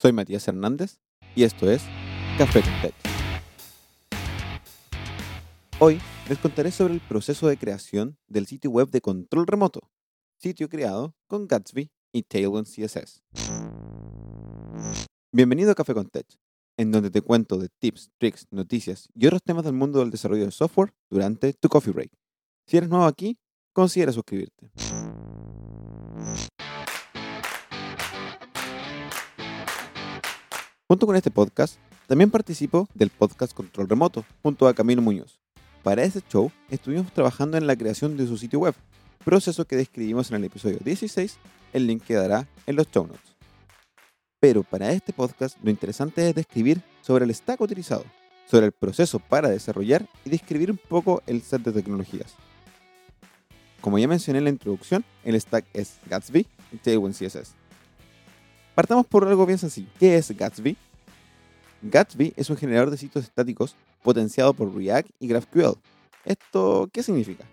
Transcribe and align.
Soy 0.00 0.12
Matías 0.12 0.46
Hernández 0.46 1.00
y 1.34 1.42
esto 1.42 1.68
es 1.68 1.82
Café 2.38 2.62
con 2.62 2.70
Tech. 2.82 2.94
Hoy 5.80 6.00
les 6.28 6.38
contaré 6.38 6.70
sobre 6.70 6.94
el 6.94 7.00
proceso 7.00 7.48
de 7.48 7.56
creación 7.56 8.16
del 8.28 8.46
sitio 8.46 8.70
web 8.70 8.90
de 8.90 9.00
control 9.00 9.48
remoto, 9.48 9.90
sitio 10.36 10.68
creado 10.68 11.16
con 11.26 11.48
Gatsby 11.48 11.90
y 12.12 12.22
Tailwind 12.22 12.68
CSS. 12.68 13.24
Bienvenido 15.32 15.72
a 15.72 15.74
Café 15.74 15.94
con 15.94 16.08
Tech, 16.08 16.26
en 16.76 16.92
donde 16.92 17.10
te 17.10 17.20
cuento 17.20 17.58
de 17.58 17.68
tips, 17.68 18.12
tricks, 18.18 18.46
noticias 18.52 19.08
y 19.16 19.26
otros 19.26 19.42
temas 19.42 19.64
del 19.64 19.74
mundo 19.74 19.98
del 19.98 20.12
desarrollo 20.12 20.44
de 20.44 20.52
software 20.52 20.94
durante 21.10 21.54
tu 21.54 21.68
coffee 21.68 21.92
break. 21.92 22.12
Si 22.68 22.76
eres 22.76 22.88
nuevo 22.88 23.04
aquí, 23.04 23.36
considera 23.72 24.12
suscribirte. 24.12 24.70
Junto 30.90 31.06
con 31.06 31.16
este 31.16 31.30
podcast, 31.30 31.76
también 32.06 32.30
participo 32.30 32.88
del 32.94 33.10
podcast 33.10 33.52
Control 33.52 33.90
Remoto, 33.90 34.24
junto 34.42 34.66
a 34.66 34.72
Camilo 34.72 35.02
Muñoz. 35.02 35.38
Para 35.82 36.02
ese 36.02 36.22
show, 36.26 36.50
estuvimos 36.70 37.12
trabajando 37.12 37.58
en 37.58 37.66
la 37.66 37.76
creación 37.76 38.16
de 38.16 38.26
su 38.26 38.38
sitio 38.38 38.60
web, 38.60 38.74
proceso 39.22 39.66
que 39.66 39.76
describimos 39.76 40.30
en 40.30 40.36
el 40.36 40.44
episodio 40.44 40.78
16, 40.82 41.36
el 41.74 41.86
link 41.86 42.04
quedará 42.04 42.48
en 42.66 42.76
los 42.76 42.90
show 42.90 43.06
notes. 43.06 43.36
Pero 44.40 44.62
para 44.62 44.90
este 44.92 45.12
podcast 45.12 45.58
lo 45.62 45.68
interesante 45.68 46.26
es 46.26 46.34
describir 46.34 46.80
sobre 47.02 47.26
el 47.26 47.34
stack 47.34 47.60
utilizado, 47.60 48.06
sobre 48.46 48.64
el 48.64 48.72
proceso 48.72 49.18
para 49.18 49.50
desarrollar 49.50 50.08
y 50.24 50.30
describir 50.30 50.70
un 50.70 50.78
poco 50.78 51.22
el 51.26 51.42
set 51.42 51.60
de 51.64 51.72
tecnologías. 51.72 52.34
Como 53.82 53.98
ya 53.98 54.08
mencioné 54.08 54.38
en 54.38 54.44
la 54.44 54.50
introducción, 54.50 55.04
el 55.22 55.38
stack 55.38 55.66
es 55.74 55.98
Gatsby 56.06 56.46
y 56.72 56.76
Tailwind 56.78 57.14
CSS. 57.14 57.67
Partamos 58.78 59.06
por 59.06 59.26
algo 59.26 59.44
bien 59.44 59.58
sencillo. 59.58 59.88
¿Qué 59.98 60.14
es 60.14 60.30
Gatsby? 60.30 60.76
Gatsby 61.82 62.32
es 62.36 62.48
un 62.48 62.56
generador 62.56 62.92
de 62.92 62.96
sitios 62.96 63.24
estáticos 63.24 63.74
potenciado 64.04 64.54
por 64.54 64.72
React 64.72 65.10
y 65.18 65.26
GraphQL. 65.26 65.80
¿Esto 66.24 66.88
qué 66.92 67.02
significa? 67.02 67.44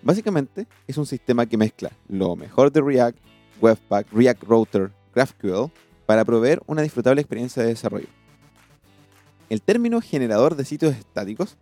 Básicamente 0.00 0.66
es 0.86 0.96
un 0.96 1.04
sistema 1.04 1.44
que 1.44 1.58
mezcla 1.58 1.92
lo 2.08 2.36
mejor 2.36 2.72
de 2.72 2.80
React, 2.80 3.18
Webpack, 3.60 4.10
React 4.10 4.42
Router, 4.44 4.92
GraphQL 5.14 5.70
para 6.06 6.24
proveer 6.24 6.62
una 6.64 6.80
disfrutable 6.80 7.20
experiencia 7.20 7.62
de 7.62 7.68
desarrollo. 7.68 8.08
El 9.50 9.60
término 9.60 10.00
generador 10.00 10.56
de 10.56 10.64
sitios 10.64 10.96
estáticos 10.96 11.58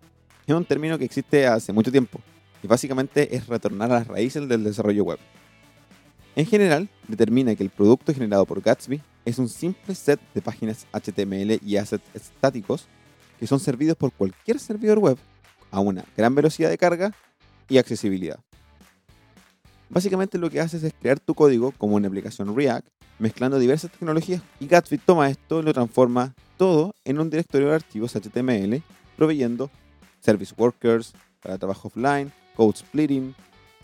es 0.47 0.55
un 0.55 0.65
término 0.65 0.99
que 0.99 1.05
existe 1.05 1.49
hace 1.49 1.73
mucho 1.73 1.91
tiempo 1.91 2.21
y 2.63 2.69
básicamente 2.69 3.35
es 3.35 3.49
retornar 3.49 3.91
a 3.91 3.95
las 3.95 4.07
raíces 4.07 4.49
del 4.49 4.63
desarrollo 4.63 5.03
web. 5.03 5.19
En 6.37 6.47
general, 6.47 6.89
determina 7.07 7.55
que 7.55 7.63
el 7.63 7.71
producto 7.71 8.13
generado 8.13 8.45
por 8.45 8.61
Gatsby 8.61 9.01
es 9.25 9.39
un 9.39 9.49
simple 9.49 9.95
set 9.95 10.21
de 10.35 10.43
páginas 10.43 10.87
HTML 10.93 11.61
y 11.65 11.77
assets 11.77 12.05
estáticos 12.13 12.87
que 13.39 13.47
son 13.47 13.61
servidos 13.61 13.97
por 13.97 14.13
cualquier 14.13 14.59
servidor 14.59 14.99
web 14.99 15.17
a 15.71 15.81
una 15.81 16.05
gran 16.17 16.35
velocidad 16.35 16.71
de 16.71 16.79
carga 16.79 17.13
y 17.69 17.79
accesibilidad. 17.79 18.41
Básicamente 19.89 20.39
lo 20.39 20.51
que 20.51 20.61
haces 20.61 20.83
es 20.83 20.93
crear 20.93 21.21
tu 21.21 21.35
código 21.35 21.73
como 21.79 21.95
una 21.95 22.09
aplicación 22.09 22.57
React, 22.57 22.89
mezclando 23.21 23.61
diversas 23.61 23.93
tecnologías 23.93 24.43
y 24.59 24.67
Gatsby 24.67 24.99
toma 24.99 25.31
esto 25.31 25.61
y 25.61 25.63
lo 25.63 25.73
transforma 25.73 26.35
todo 26.57 26.95
en 27.05 27.21
un 27.21 27.31
directorio 27.31 27.69
de 27.69 27.77
archivos 27.77 28.15
HTML, 28.17 28.83
proveyendo 29.17 29.71
service 30.21 30.53
workers 30.57 31.13
para 31.41 31.59
trabajo 31.59 31.89
offline, 31.89 32.33
code 32.57 32.77
splitting, 32.77 33.35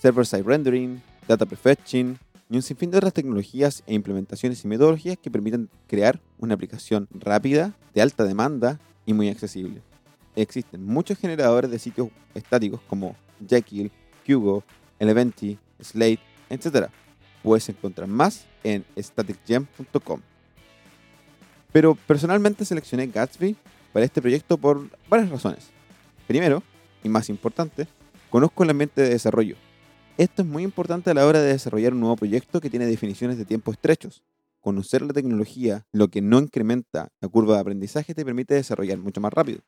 server-side 0.00 0.42
rendering, 0.42 1.00
data 1.28 1.46
prefetching, 1.46 2.18
y 2.50 2.56
un 2.56 2.62
sinfín 2.62 2.90
de 2.90 2.98
otras 2.98 3.14
tecnologías 3.14 3.84
e 3.86 3.94
implementaciones 3.94 4.64
y 4.64 4.68
metodologías 4.68 5.16
que 5.16 5.30
permiten 5.30 5.70
crear 5.86 6.20
una 6.38 6.54
aplicación 6.54 7.06
rápida, 7.12 7.74
de 7.94 8.02
alta 8.02 8.24
demanda 8.24 8.80
y 9.06 9.14
muy 9.14 9.28
accesible. 9.28 9.82
Existen 10.34 10.84
muchos 10.84 11.16
generadores 11.16 11.70
de 11.70 11.78
sitios 11.78 12.08
estáticos 12.34 12.80
como 12.88 13.14
Jekyll, 13.48 13.92
Hugo, 14.28 14.64
Eleventy, 14.98 15.58
Slate, 15.80 16.20
etc. 16.48 16.88
Puedes 17.42 17.68
encontrar 17.68 18.08
más 18.08 18.44
en 18.64 18.84
staticgem.com. 18.98 20.20
Pero 21.72 21.94
personalmente 21.94 22.64
seleccioné 22.64 23.06
Gatsby 23.06 23.54
para 23.92 24.04
este 24.04 24.20
proyecto 24.20 24.58
por 24.58 24.88
varias 25.08 25.30
razones. 25.30 25.68
Primero, 26.26 26.64
y 27.04 27.08
más 27.08 27.28
importante, 27.28 27.86
conozco 28.28 28.64
el 28.64 28.70
ambiente 28.70 29.02
de 29.02 29.10
desarrollo 29.10 29.56
esto 30.22 30.42
es 30.42 30.48
muy 30.48 30.64
importante 30.64 31.10
a 31.10 31.14
la 31.14 31.24
hora 31.24 31.40
de 31.40 31.52
desarrollar 31.52 31.94
un 31.94 32.00
nuevo 32.00 32.16
proyecto 32.16 32.60
que 32.60 32.68
tiene 32.68 32.84
definiciones 32.84 33.38
de 33.38 33.46
tiempo 33.46 33.72
estrechos. 33.72 34.22
Conocer 34.60 35.00
la 35.00 35.14
tecnología, 35.14 35.86
lo 35.92 36.08
que 36.08 36.20
no 36.20 36.38
incrementa 36.38 37.08
la 37.22 37.28
curva 37.28 37.54
de 37.54 37.60
aprendizaje, 37.62 38.14
te 38.14 38.22
permite 38.22 38.52
desarrollar 38.52 38.98
mucho 38.98 39.22
más 39.22 39.32
rápido. 39.32 39.60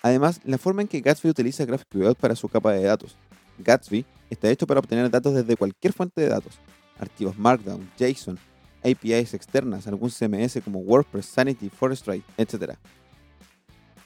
Además, 0.00 0.40
la 0.44 0.56
forma 0.56 0.80
en 0.80 0.88
que 0.88 1.02
Gatsby 1.02 1.28
utiliza 1.28 1.66
GraphQL 1.66 2.14
para 2.18 2.34
su 2.34 2.48
capa 2.48 2.72
de 2.72 2.84
datos. 2.84 3.14
Gatsby 3.58 4.06
está 4.30 4.48
hecho 4.48 4.66
para 4.66 4.80
obtener 4.80 5.10
datos 5.10 5.34
desde 5.34 5.54
cualquier 5.58 5.92
fuente 5.92 6.22
de 6.22 6.28
datos, 6.28 6.58
archivos 6.98 7.38
Markdown, 7.38 7.90
JSON, 7.98 8.38
APIs 8.82 9.34
externas, 9.34 9.86
algún 9.86 10.08
CMS 10.08 10.62
como 10.64 10.78
WordPress, 10.78 11.26
Sanity, 11.26 11.68
Forestry, 11.68 12.22
etc. 12.38 12.78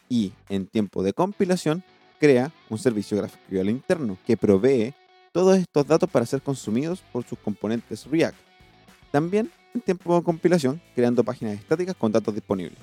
Y 0.09 0.33
en 0.49 0.67
tiempo 0.67 1.05
de 1.05 1.13
compilación, 1.13 1.85
crea 2.19 2.53
un 2.69 2.79
servicio 2.79 3.17
GraphQL 3.17 3.69
interno 3.69 4.19
que 4.27 4.37
provee 4.37 4.95
todos 5.33 5.59
estos 5.59 5.87
datos 5.87 6.11
para 6.11 6.27
ser 6.27 6.43
consumidos 6.43 7.03
por 7.13 7.25
sus 7.25 7.39
componentes 7.39 8.07
React. 8.07 8.37
También 9.11 9.51
en 9.75 9.81
tiempo 9.81 10.17
de 10.17 10.23
compilación, 10.23 10.81
creando 10.95 11.23
páginas 11.23 11.59
estáticas 11.59 11.95
con 11.95 12.11
datos 12.11 12.35
disponibles. 12.35 12.79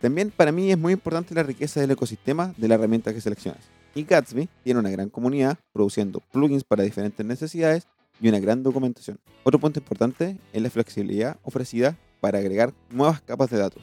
También 0.00 0.30
para 0.30 0.50
mí 0.50 0.70
es 0.70 0.78
muy 0.78 0.94
importante 0.94 1.34
la 1.34 1.42
riqueza 1.42 1.80
del 1.80 1.90
ecosistema 1.90 2.54
de 2.56 2.68
la 2.68 2.74
herramienta 2.74 3.12
que 3.12 3.20
seleccionas. 3.20 3.60
Y 3.94 4.04
Gatsby 4.04 4.48
tiene 4.64 4.80
una 4.80 4.90
gran 4.90 5.10
comunidad 5.10 5.58
produciendo 5.72 6.20
plugins 6.32 6.64
para 6.64 6.84
diferentes 6.84 7.24
necesidades 7.24 7.86
y 8.20 8.28
una 8.28 8.40
gran 8.40 8.62
documentación. 8.62 9.18
Otro 9.44 9.58
punto 9.58 9.78
importante 9.78 10.38
es 10.52 10.62
la 10.62 10.70
flexibilidad 10.70 11.38
ofrecida 11.42 11.96
para 12.20 12.38
agregar 12.38 12.72
nuevas 12.90 13.20
capas 13.20 13.50
de 13.50 13.58
datos. 13.58 13.82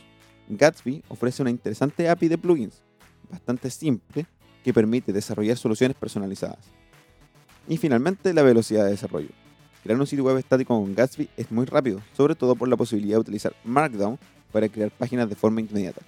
Gatsby 0.50 1.04
ofrece 1.08 1.42
una 1.42 1.52
interesante 1.52 2.10
API 2.10 2.30
de 2.30 2.38
plugins 2.38 2.82
bastante 3.30 3.70
simple 3.70 4.26
que 4.64 4.74
permite 4.74 5.14
desarrollar 5.14 5.58
soluciones 5.58 5.96
personalizadas. 5.98 6.60
Y 7.68 7.78
finalmente, 7.78 8.34
la 8.34 8.44
velocidad 8.44 8.86
de 8.86 8.92
desarrollo. 8.92 9.30
Crear 9.84 10.00
un 10.00 10.08
sitio 10.08 10.26
web 10.26 10.38
estático 10.38 10.80
con 10.80 10.94
Gatsby 10.94 11.30
es 11.38 11.52
muy 11.52 11.66
rápido, 11.66 12.02
sobre 12.16 12.36
todo 12.36 12.56
por 12.56 12.68
la 12.68 12.76
posibilidad 12.76 13.16
de 13.16 13.22
utilizar 13.22 13.56
Markdown 13.64 14.18
para 14.52 14.68
crear 14.70 14.92
páginas 14.92 15.30
de 15.30 15.36
forma 15.36 15.62
inmediata. 15.62 16.02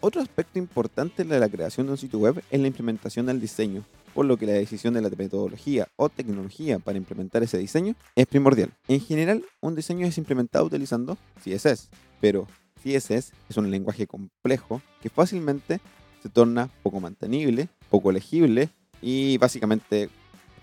Otro 0.00 0.22
aspecto 0.22 0.58
importante 0.58 1.24
de 1.24 1.40
la 1.40 1.48
creación 1.48 1.86
de 1.86 1.92
un 1.92 1.98
sitio 1.98 2.18
web 2.18 2.42
es 2.50 2.60
la 2.60 2.66
implementación 2.66 3.26
del 3.26 3.40
diseño, 3.40 3.84
por 4.14 4.26
lo 4.26 4.36
que 4.36 4.46
la 4.46 4.54
decisión 4.54 4.94
de 4.94 5.02
la 5.02 5.10
metodología 5.10 5.88
o 5.96 6.08
tecnología 6.08 6.78
para 6.78 6.98
implementar 6.98 7.42
ese 7.42 7.58
diseño 7.58 7.94
es 8.16 8.26
primordial. 8.26 8.72
En 8.88 9.00
general, 9.00 9.44
un 9.60 9.74
diseño 9.74 10.06
es 10.06 10.16
implementado 10.18 10.64
utilizando 10.64 11.18
CSS, 11.44 11.90
pero 12.20 12.46
CSS 12.82 13.32
es 13.48 13.56
un 13.56 13.70
lenguaje 13.70 14.06
complejo 14.06 14.80
que 15.02 15.10
fácilmente 15.10 15.80
se 16.22 16.28
torna 16.28 16.68
poco 16.82 17.00
mantenible, 17.00 17.68
poco 17.88 18.12
legible 18.12 18.70
y 19.00 19.38
básicamente 19.38 20.08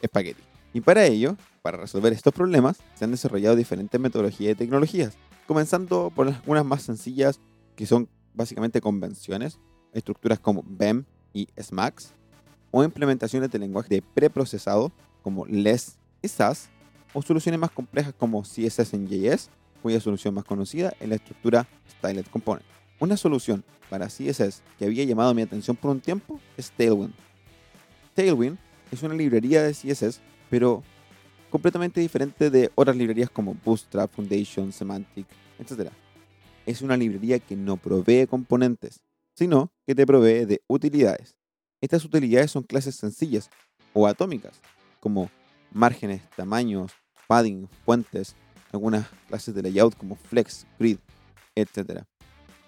espagueti. 0.01 0.41
Y 0.73 0.81
para 0.81 1.06
ello, 1.06 1.38
para 1.62 1.78
resolver 1.78 2.13
estos 2.13 2.34
problemas, 2.34 2.78
se 2.95 3.06
han 3.06 3.12
desarrollado 3.12 3.56
diferentes 3.56 4.00
metodologías 4.00 4.53
y 4.53 4.56
tecnologías, 4.56 5.17
comenzando 5.47 6.12
por 6.13 6.28
algunas 6.28 6.66
más 6.66 6.84
sencillas 6.84 7.40
que 7.75 7.85
son 7.85 8.09
básicamente 8.34 8.81
convenciones, 8.81 9.59
estructuras 9.94 10.40
como 10.40 10.63
BEM 10.66 11.06
y 11.34 11.47
SMAX, 11.59 12.13
o 12.72 12.84
implementaciones 12.84 13.50
de 13.50 13.59
lenguaje 13.59 13.96
de 13.96 14.01
preprocesado 14.01 14.91
como 15.23 15.46
LESS 15.46 15.97
y 16.22 16.28
SAS, 16.28 16.69
o 17.13 17.22
soluciones 17.22 17.59
más 17.59 17.72
complejas 17.72 18.13
como 18.13 18.44
CSS 18.44 18.94
en 18.94 19.07
JS, 19.07 19.50
cuya 19.81 20.00
solución 20.00 20.34
más 20.34 20.44
conocida 20.44 20.94
es 21.00 21.09
la 21.09 21.16
estructura 21.16 21.67
Styled 21.90 22.26
Component. 22.28 22.66
Una 22.99 23.16
solución 23.16 23.64
para 23.90 24.08
CSS 24.08 24.64
que 24.79 24.85
había 24.85 25.03
llamado 25.03 25.34
mi 25.34 25.44
atención 25.44 25.76
por 25.78 25.91
un 25.91 26.02
tiempo 26.02 26.40
es 26.58 26.72
Tailwind. 26.72 27.14
Tailwind 28.16 28.58
es 28.91 29.03
una 29.03 29.14
librería 29.14 29.61
de 29.61 29.73
CSS, 29.73 30.20
pero 30.49 30.84
completamente 31.52 32.02
diferente 32.02 32.49
de 32.49 32.72
otras 32.73 32.96
librerías 32.96 33.29
como 33.29 33.55
Bootstrap, 33.64 34.11
Foundation, 34.11 34.72
Semantic, 34.72 35.28
etc. 35.59 35.91
Es 36.66 36.82
una 36.82 36.97
librería 36.97 37.40
que 37.40 37.55
no 37.55 37.78
provee 37.78 38.26
componentes, 38.28 39.02
sino 39.35 39.72
que 39.85 39.93
te 39.93 40.08
provee 40.08 40.46
de 40.46 40.61
utilidades. 40.67 41.35
Estas 41.82 42.03
utilidades 42.03 42.50
son 42.50 42.64
clases 42.64 42.96
sencillas 42.96 43.52
o 43.93 44.08
atómicas, 44.08 44.59
como 45.00 45.29
márgenes, 45.72 46.28
tamaños, 46.35 46.93
padding, 47.28 47.70
fuentes, 47.85 48.35
algunas 48.72 49.08
clases 49.28 49.53
de 49.53 49.61
layout 49.61 49.96
como 49.96 50.16
flex, 50.16 50.66
grid, 50.79 50.97
etc. 51.55 52.03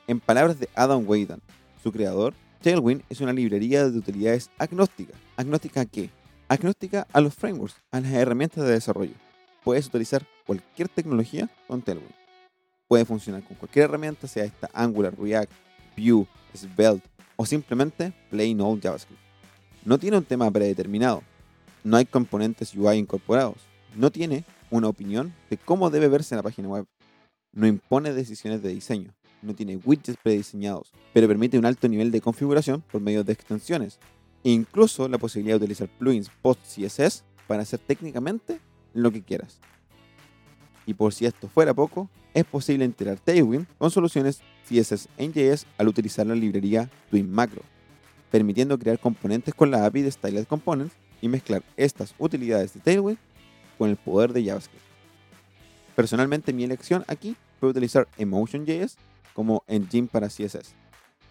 En 0.09 0.19
palabras 0.19 0.59
de 0.59 0.67
Adam 0.73 1.07
Waydan, 1.07 1.39
su 1.83 1.91
creador, 1.91 2.33
Tailwind 2.63 3.03
es 3.09 3.21
una 3.21 3.31
librería 3.31 3.87
de 3.87 3.95
utilidades 3.95 4.49
agnóstica. 4.57 5.13
¿Agnóstica 5.37 5.81
a 5.81 5.85
qué? 5.85 6.09
Agnóstica 6.47 7.05
a 7.13 7.21
los 7.21 7.35
frameworks, 7.35 7.75
a 7.91 7.99
las 7.99 8.11
herramientas 8.13 8.65
de 8.65 8.71
desarrollo. 8.71 9.13
Puedes 9.63 9.85
utilizar 9.85 10.25
cualquier 10.47 10.89
tecnología 10.89 11.47
con 11.67 11.83
Tailwind. 11.83 12.09
Puede 12.87 13.05
funcionar 13.05 13.43
con 13.43 13.55
cualquier 13.57 13.85
herramienta, 13.85 14.27
sea 14.27 14.45
esta 14.45 14.67
Angular, 14.73 15.13
React, 15.15 15.51
Vue, 15.95 16.25
Svelte 16.55 17.07
o 17.35 17.45
simplemente 17.45 18.11
plain 18.31 18.59
old 18.61 18.81
JavaScript. 18.81 19.21
No 19.85 19.99
tiene 19.99 20.17
un 20.17 20.25
tema 20.25 20.49
predeterminado, 20.49 21.21
no 21.83 21.97
hay 21.97 22.05
componentes 22.05 22.73
UI 22.73 22.97
incorporados, 22.97 23.57
no 23.95 24.09
tiene 24.09 24.43
una 24.71 24.87
opinión 24.87 25.35
de 25.51 25.57
cómo 25.57 25.91
debe 25.91 26.07
verse 26.07 26.35
la 26.35 26.41
página 26.41 26.67
web, 26.67 26.87
no 27.53 27.67
impone 27.67 28.11
decisiones 28.11 28.63
de 28.63 28.69
diseño, 28.69 29.13
no 29.41 29.53
tiene 29.55 29.77
widgets 29.77 30.17
prediseñados, 30.21 30.91
pero 31.13 31.27
permite 31.27 31.57
un 31.57 31.65
alto 31.65 31.87
nivel 31.87 32.11
de 32.11 32.21
configuración 32.21 32.81
por 32.91 33.01
medio 33.01 33.23
de 33.23 33.33
extensiones 33.33 33.99
e 34.43 34.51
incluso 34.51 35.07
la 35.07 35.17
posibilidad 35.17 35.57
de 35.57 35.65
utilizar 35.65 35.89
plugins 35.89 36.29
post-CSS 36.41 37.23
para 37.47 37.63
hacer 37.63 37.79
técnicamente 37.79 38.59
lo 38.93 39.11
que 39.11 39.21
quieras. 39.21 39.59
Y 40.85 40.93
por 40.93 41.13
si 41.13 41.25
esto 41.25 41.47
fuera 41.47 41.73
poco, 41.73 42.09
es 42.33 42.45
posible 42.45 42.85
integrar 42.85 43.19
Tailwind 43.19 43.67
con 43.77 43.91
soluciones 43.91 44.41
CSS 44.67 45.09
en 45.17 45.33
JS 45.33 45.65
al 45.77 45.87
utilizar 45.87 46.25
la 46.25 46.35
librería 46.35 46.89
Twin 47.09 47.31
Macro, 47.31 47.63
permitiendo 48.31 48.77
crear 48.77 48.99
componentes 48.99 49.53
con 49.53 49.71
la 49.71 49.85
API 49.85 50.03
de 50.03 50.11
Styled 50.11 50.45
Components 50.45 50.95
y 51.21 51.27
mezclar 51.27 51.63
estas 51.75 52.13
utilidades 52.17 52.73
de 52.73 52.79
Tailwind 52.79 53.17
con 53.77 53.89
el 53.89 53.97
poder 53.97 54.33
de 54.33 54.45
JavaScript. 54.45 54.83
Personalmente 55.95 56.53
mi 56.53 56.63
elección 56.63 57.03
aquí 57.07 57.35
fue 57.59 57.69
utilizar 57.69 58.07
Emotion.js 58.17 58.97
como 59.39 59.63
engine 59.67 60.09
para 60.11 60.27
CSS. 60.27 60.75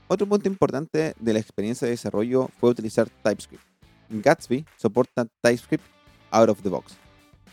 Otro 0.06 0.26
punto 0.26 0.49
importante 0.49 1.14
de 1.20 1.32
la 1.34 1.40
experiencia 1.40 1.84
de 1.84 1.90
desarrollo 1.90 2.49
fue 2.58 2.70
utilizar 2.70 3.06
TypeScript. 3.22 3.62
Gatsby 4.08 4.64
soporta 4.78 5.26
TypeScript 5.43 5.84
out 6.31 6.49
of 6.49 6.62
the 6.62 6.70
box. 6.70 6.96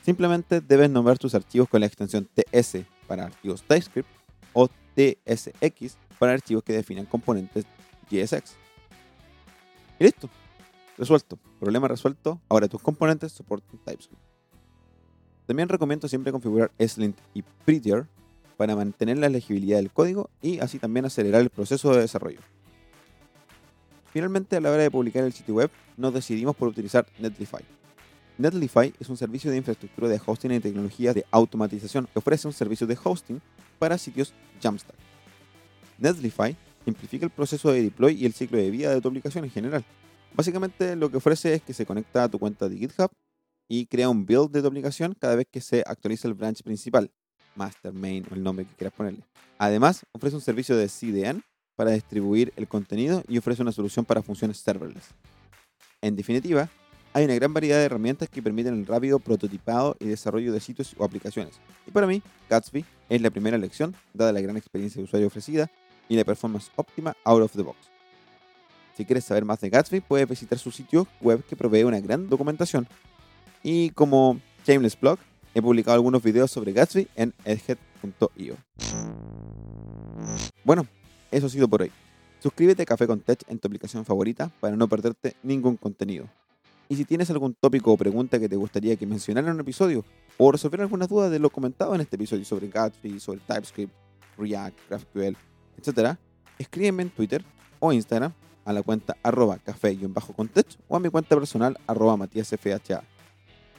Simplemente 0.02 0.62
debes 0.62 0.90
nombrar 0.90 1.18
tus 1.18 1.36
archivos 1.36 1.68
con 1.68 1.82
la 1.82 1.88
extensión 1.88 2.26
TS 2.34 2.86
para 3.06 3.26
archivos 3.26 3.64
TypeScript 3.64 4.08
o 4.54 4.70
TSX 4.96 5.98
para 6.18 6.32
archivos 6.32 6.64
que 6.64 6.72
definan 6.72 7.06
componentes 7.06 7.66
JSX. 8.10 8.56
Y 10.00 10.06
listo. 10.06 10.30
Resuelto. 10.98 11.38
Problema 11.60 11.90
resuelto. 11.90 12.40
Ahora 12.48 12.70
tus 12.70 12.82
componentes 12.82 13.34
soportan 13.34 13.78
TypeScript. 13.80 14.24
También 15.48 15.68
recomiendo 15.68 16.08
siempre 16.08 16.32
configurar 16.32 16.72
Slint 16.80 17.18
y 17.34 17.42
Prettier 17.42 18.08
para 18.56 18.76
mantener 18.76 19.18
la 19.18 19.30
legibilidad 19.30 19.78
del 19.78 19.92
código 19.92 20.30
y 20.42 20.60
así 20.60 20.80
también 20.80 21.06
acelerar 21.06 21.42
el 21.42 21.50
proceso 21.50 21.94
de 21.94 22.02
desarrollo. 22.02 22.40
Finalmente, 24.12 24.56
a 24.56 24.62
la 24.62 24.72
hora 24.72 24.84
de 24.84 24.92
publicar 24.92 25.24
el 25.24 25.34
sitio 25.34 25.56
web, 25.56 25.70
nos 25.98 26.14
decidimos 26.14 26.56
por 26.56 26.70
utilizar 26.70 27.06
Netlify. 27.20 27.64
Netlify 28.38 28.94
es 29.00 29.10
un 29.10 29.18
servicio 29.18 29.52
de 29.52 29.58
infraestructura 29.58 30.08
de 30.08 30.22
hosting 30.26 30.52
y 30.52 30.60
tecnologías 30.60 31.16
de 31.16 31.26
automatización 31.32 32.08
que 32.12 32.20
ofrece 32.20 32.48
un 32.48 32.54
servicio 32.54 32.88
de 32.88 32.98
hosting 33.02 33.42
para 33.80 33.98
sitios 33.98 34.34
Jamstack. 34.62 34.96
Netlify 35.98 36.56
simplifica 36.84 37.26
el 37.26 37.32
proceso 37.32 37.72
de 37.72 37.84
deploy 37.84 38.16
y 38.16 38.26
el 38.26 38.34
ciclo 38.34 38.58
de 38.58 38.70
vida 38.70 38.94
de 38.94 39.02
tu 39.02 39.08
aplicación 39.08 39.46
en 39.46 39.52
general. 39.52 39.86
Básicamente 40.34 40.96
lo 40.96 41.10
que 41.10 41.18
ofrece 41.18 41.54
es 41.54 41.62
que 41.62 41.74
se 41.74 41.86
conecta 41.86 42.24
a 42.24 42.30
tu 42.30 42.40
cuenta 42.40 42.68
de 42.68 42.78
GitHub 42.78 43.10
y 43.68 43.88
crea 43.88 44.10
un 44.10 44.26
build 44.26 44.52
de 44.52 44.62
tu 44.62 44.68
aplicación 44.68 45.16
cada 45.20 45.36
vez 45.36 45.48
que 45.50 45.62
se 45.62 45.84
actualiza 45.86 46.28
el 46.28 46.34
branch 46.34 46.62
principal, 46.62 47.12
master, 47.56 47.94
main 47.94 48.26
o 48.30 48.36
el 48.36 48.44
nombre 48.44 48.66
que 48.66 48.76
quieras 48.76 48.94
ponerle. 48.94 49.24
Además, 49.58 50.06
ofrece 50.12 50.36
un 50.36 50.42
servicio 50.42 50.76
de 50.76 50.88
CDN 50.88 51.44
para 51.76 51.92
distribuir 51.92 52.54
el 52.56 52.68
contenido 52.68 53.24
y 53.28 53.38
ofrece 53.38 53.62
una 53.62 53.72
solución 53.72 54.06
para 54.06 54.22
funciones 54.22 54.58
serverless. 54.58 55.10
En 56.02 56.16
definitiva, 56.16 56.70
hay 57.14 57.26
una 57.26 57.36
gran 57.36 57.54
variedad 57.54 57.80
de 57.80 57.86
herramientas 57.86 58.28
que 58.28 58.42
permiten 58.42 58.74
el 58.74 58.86
rápido 58.86 59.20
prototipado 59.20 59.96
y 60.00 60.06
desarrollo 60.06 60.52
de 60.52 60.60
sitios 60.60 60.94
o 60.98 61.06
aplicaciones. 61.06 61.56
Y 61.88 61.92
para 61.92 62.08
mí, 62.08 62.22
Gatsby 62.50 62.84
es 63.08 63.22
la 63.22 63.30
primera 63.30 63.56
elección, 63.56 63.96
dada 64.14 64.34
la 64.34 64.42
gran 64.42 64.58
experiencia 64.58 65.00
de 65.00 65.06
usuario 65.06 65.28
ofrecida 65.28 65.72
y 66.10 66.16
la 66.16 66.26
performance 66.26 66.72
óptima 66.76 67.16
out 67.24 67.42
of 67.42 67.54
the 67.54 67.62
box. 67.62 67.78
Si 68.98 69.06
quieres 69.06 69.26
saber 69.26 69.46
más 69.46 69.60
de 69.62 69.70
Gatsby, 69.70 70.02
puedes 70.02 70.28
visitar 70.28 70.58
su 70.60 70.72
sitio 70.72 71.08
web 71.22 71.44
que 71.46 71.56
provee 71.56 71.84
una 71.84 72.00
gran 72.00 72.30
documentación. 72.30 72.88
Y 73.64 73.90
como 73.92 74.40
Shameless 74.66 75.00
Blog, 75.00 75.20
he 75.56 75.62
publicado 75.62 75.96
algunos 75.96 76.22
videos 76.22 76.52
sobre 76.52 76.74
Gatsby 76.74 77.08
en 77.16 77.34
edhead.io. 77.46 78.58
Bueno, 80.66 80.86
eso 81.32 81.48
ha 81.48 81.50
sido 81.50 81.68
por 81.68 81.82
hoy. 81.82 81.92
Suscríbete 82.44 82.84
a 82.84 82.86
Café 82.86 83.08
con 83.08 83.22
Tech 83.22 83.40
en 83.48 83.58
tu 83.58 83.68
aplicación 83.68 84.06
favorita 84.06 84.52
para 84.60 84.76
no 84.76 84.88
perderte 84.88 85.36
ningún 85.42 85.78
contenido. 85.78 86.28
Y 86.90 86.98
si 86.98 87.06
tienes 87.06 87.30
algún 87.30 87.56
tópico 87.56 87.94
o 87.94 87.98
pregunta 87.98 88.38
que 88.38 88.50
te 88.50 88.58
gustaría 88.58 88.98
que 88.98 89.08
mencionara 89.08 89.48
en 89.48 89.56
un 89.56 89.62
episodio, 89.62 90.04
o 90.38 90.52
resolver 90.52 90.82
algunas 90.82 91.08
dudas 91.08 91.32
de 91.32 91.40
lo 91.40 91.50
comentado 91.50 91.96
en 91.96 92.02
este 92.02 92.18
episodio 92.18 92.44
sobre 92.44 92.68
Gatsby, 92.68 93.20
sobre 93.20 93.40
TypeScript, 93.40 93.94
React, 94.38 94.78
GraphQL, 94.90 95.38
etc., 95.78 96.18
escríbeme 96.60 97.04
en 97.04 97.10
Twitter 97.10 97.44
o 97.80 97.94
Instagram 97.94 98.34
a 98.66 98.74
la 98.74 98.84
cuenta 98.84 99.16
arroba 99.24 99.58
café-contech 99.58 100.78
o 100.90 100.98
a 100.98 101.00
mi 101.00 101.10
cuenta 101.10 101.36
personal 101.36 101.78
arroba 101.88 102.18
matíasfha. 102.18 103.15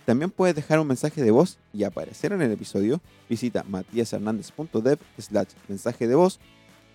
También 0.06 0.30
puedes 0.30 0.54
dejar 0.54 0.78
un 0.78 0.86
mensaje 0.86 1.20
de 1.20 1.32
voz 1.32 1.58
y 1.72 1.82
aparecer 1.82 2.32
en 2.32 2.40
el 2.40 2.52
episodio. 2.52 3.00
Visita 3.28 3.64
matiashernandez.dev 3.64 4.98
slash 5.18 5.48
mensaje 5.68 6.06
de 6.06 6.14
voz 6.14 6.38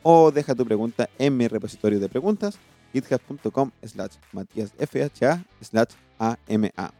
o 0.01 0.31
deja 0.31 0.55
tu 0.55 0.65
pregunta 0.65 1.09
en 1.19 1.35
mi 1.35 1.47
repositorio 1.47 1.99
de 1.99 2.07
preguntas 2.07 2.57
github.com 2.93 3.71
slash 3.83 4.15
matíasfha 4.31 5.43
slash 5.61 5.89
ama. 6.17 6.93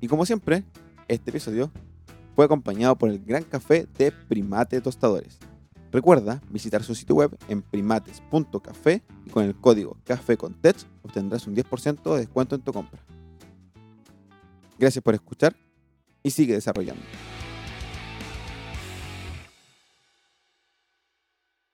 Y 0.00 0.06
como 0.06 0.26
siempre, 0.26 0.64
este 1.08 1.30
episodio 1.30 1.70
fue 2.36 2.44
acompañado 2.44 2.94
por 2.96 3.08
el 3.08 3.24
gran 3.24 3.44
café 3.44 3.86
de 3.96 4.12
Primate 4.12 4.82
Tostadores. 4.82 5.38
Recuerda 5.94 6.42
visitar 6.50 6.82
su 6.82 6.92
sitio 6.96 7.14
web 7.14 7.38
en 7.46 7.62
primates.café 7.62 9.00
y 9.24 9.30
con 9.30 9.44
el 9.44 9.54
código 9.54 9.96
CAFÉCONTECH 10.02 10.86
obtendrás 11.02 11.46
un 11.46 11.54
10% 11.54 12.14
de 12.14 12.18
descuento 12.18 12.56
en 12.56 12.62
tu 12.62 12.72
compra. 12.72 13.00
Gracias 14.76 15.04
por 15.04 15.14
escuchar 15.14 15.54
y 16.20 16.32
sigue 16.32 16.54
desarrollando. 16.54 17.04